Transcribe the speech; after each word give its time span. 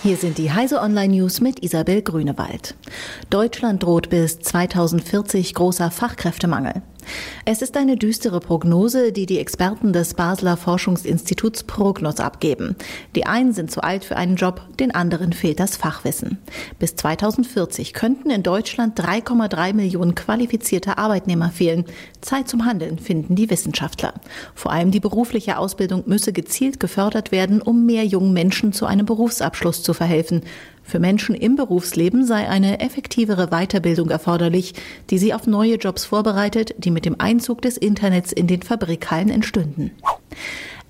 Hier 0.00 0.16
sind 0.16 0.38
die 0.38 0.52
Heise 0.52 0.80
Online 0.80 1.12
News 1.12 1.40
mit 1.40 1.60
Isabel 1.64 2.02
Grünewald. 2.02 2.76
Deutschland 3.30 3.82
droht 3.82 4.10
bis 4.10 4.38
2040 4.38 5.54
großer 5.54 5.90
Fachkräftemangel. 5.90 6.82
Es 7.44 7.62
ist 7.62 7.76
eine 7.76 7.96
düstere 7.96 8.40
Prognose, 8.40 9.12
die 9.12 9.26
die 9.26 9.38
Experten 9.38 9.92
des 9.92 10.14
Basler 10.14 10.56
Forschungsinstituts 10.56 11.64
Prognos 11.64 12.20
abgeben. 12.20 12.76
Die 13.14 13.26
einen 13.26 13.52
sind 13.52 13.70
zu 13.70 13.82
alt 13.82 14.04
für 14.04 14.16
einen 14.16 14.36
Job, 14.36 14.60
den 14.78 14.94
anderen 14.94 15.32
fehlt 15.32 15.60
das 15.60 15.76
Fachwissen. 15.76 16.38
Bis 16.78 16.96
2040 16.96 17.94
könnten 17.94 18.30
in 18.30 18.42
Deutschland 18.42 18.98
3,3 18.98 19.74
Millionen 19.74 20.14
qualifizierte 20.14 20.98
Arbeitnehmer 20.98 21.50
fehlen. 21.50 21.84
Zeit 22.20 22.48
zum 22.48 22.64
Handeln 22.64 22.98
finden 22.98 23.34
die 23.34 23.50
Wissenschaftler. 23.50 24.14
Vor 24.54 24.72
allem 24.72 24.90
die 24.90 25.00
berufliche 25.00 25.58
Ausbildung 25.58 26.04
müsse 26.06 26.32
gezielt 26.32 26.80
gefördert 26.80 27.32
werden, 27.32 27.62
um 27.62 27.86
mehr 27.86 28.04
jungen 28.04 28.32
Menschen 28.32 28.72
zu 28.72 28.86
einem 28.86 29.06
Berufsabschluss 29.06 29.82
zu 29.82 29.94
verhelfen. 29.94 30.42
Für 30.88 31.00
Menschen 31.00 31.34
im 31.34 31.54
Berufsleben 31.54 32.24
sei 32.24 32.48
eine 32.48 32.80
effektivere 32.80 33.48
Weiterbildung 33.48 34.08
erforderlich, 34.08 34.72
die 35.10 35.18
sie 35.18 35.34
auf 35.34 35.46
neue 35.46 35.74
Jobs 35.74 36.06
vorbereitet, 36.06 36.74
die 36.78 36.90
mit 36.90 37.04
dem 37.04 37.16
Einzug 37.20 37.60
des 37.60 37.76
Internets 37.76 38.32
in 38.32 38.46
den 38.46 38.62
Fabrikhallen 38.62 39.28
entstünden. 39.28 39.90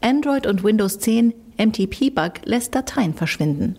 Android 0.00 0.46
und 0.46 0.62
Windows 0.62 1.00
10 1.00 1.34
MTP-Bug 1.58 2.34
lässt 2.44 2.76
Dateien 2.76 3.12
verschwinden. 3.12 3.76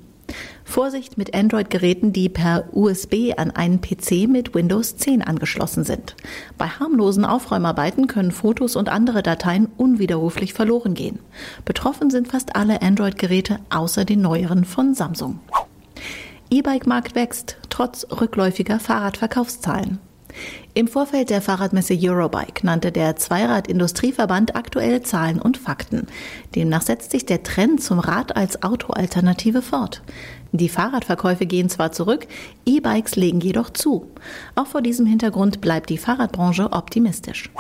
Vorsicht 0.66 1.18
mit 1.18 1.34
Android-Geräten, 1.34 2.12
die 2.12 2.28
per 2.28 2.66
USB 2.74 3.32
an 3.38 3.52
einen 3.52 3.80
PC 3.80 4.28
mit 4.28 4.54
Windows 4.54 4.98
10 4.98 5.22
angeschlossen 5.22 5.86
sind. 5.86 6.18
Bei 6.58 6.68
harmlosen 6.68 7.24
Aufräumarbeiten 7.24 8.08
können 8.08 8.32
Fotos 8.32 8.76
und 8.76 8.90
andere 8.90 9.24
Dateien 9.24 9.70
unwiderruflich 9.78 10.54
verloren 10.54 10.96
gehen. 10.96 11.20
Betroffen 11.64 12.10
sind 12.10 12.28
fast 12.28 12.58
alle 12.58 12.82
Android-Geräte 12.82 13.62
außer 13.70 14.04
den 14.04 14.20
neueren 14.20 14.66
von 14.66 14.94
Samsung. 14.94 15.40
E-Bike-Markt 16.52 17.14
wächst, 17.14 17.58
trotz 17.70 18.08
rückläufiger 18.10 18.80
Fahrradverkaufszahlen. 18.80 20.00
Im 20.74 20.88
Vorfeld 20.88 21.30
der 21.30 21.42
Fahrradmesse 21.42 21.98
Eurobike 22.00 22.66
nannte 22.66 22.92
der 22.92 23.16
Zweirad-Industrieverband 23.16 24.56
aktuelle 24.56 25.02
Zahlen 25.04 25.40
und 25.42 25.58
Fakten. 25.58 26.08
Demnach 26.56 26.82
setzt 26.82 27.12
sich 27.12 27.26
der 27.26 27.44
Trend 27.44 27.84
zum 27.84 28.00
Rad 28.00 28.36
als 28.36 28.64
Autoalternative 28.64 29.62
fort. 29.62 30.02
Die 30.52 30.70
Fahrradverkäufe 30.70 31.46
gehen 31.46 31.70
zwar 31.70 31.92
zurück, 31.92 32.28
E-Bikes 32.66 33.16
legen 33.16 33.42
jedoch 33.42 33.70
zu. 33.70 34.10
Auch 34.56 34.68
vor 34.68 34.82
diesem 34.82 35.06
Hintergrund 35.06 35.62
bleibt 35.62 35.90
die 35.90 35.98
Fahrradbranche 35.98 36.72
optimistisch. 36.72 37.52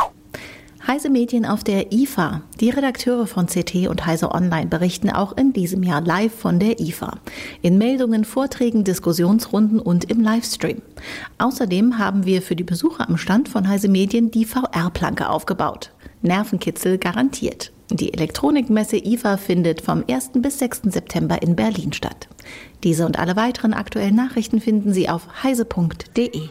Heise 0.90 1.12
Medien 1.12 1.46
auf 1.46 1.64
der 1.64 1.92
IFA. 1.92 2.42
Die 2.60 2.72
Redakteure 2.72 3.28
von 3.28 3.46
CT 3.46 3.90
und 3.90 4.08
Heise 4.08 4.32
Online 4.32 4.66
berichten 4.66 5.12
auch 5.12 5.38
in 5.38 5.54
diesem 5.54 5.84
Jahr 5.84 6.02
live 6.02 6.34
von 6.34 6.58
der 6.58 6.80
IFA. 6.80 7.20
In 7.62 7.78
Meldungen, 7.78 8.26
Vorträgen, 8.26 8.84
Diskussionsrunden 8.84 9.80
und 9.80 10.10
im 10.10 10.20
Livestream. 10.20 10.82
Außerdem 11.38 12.00
haben 12.00 12.26
wir 12.26 12.42
für 12.42 12.56
die 12.56 12.64
Besucher 12.64 13.08
am 13.08 13.18
Stand 13.18 13.50
von 13.50 13.68
Heise 13.68 13.88
Medien 13.88 14.32
die 14.32 14.46
VR-Planke 14.46 15.30
aufgebaut. 15.30 15.92
Nervenkitzel 16.24 16.98
garantiert. 16.98 17.72
Die 17.92 18.12
Elektronikmesse 18.12 18.98
IFA 18.98 19.38
findet 19.38 19.82
vom 19.82 20.04
1. 20.10 20.32
bis 20.38 20.58
6. 20.58 20.82
September 20.86 21.40
in 21.44 21.56
Berlin 21.56 21.94
statt. 21.94 22.30
Diese 22.84 23.06
und 23.06 23.20
alle 23.20 23.36
weiteren 23.36 23.76
aktuellen 23.76 24.16
Nachrichten 24.16 24.60
finden 24.60 24.92
Sie 24.92 25.08
auf 25.08 25.44
heise.de. 25.44 26.50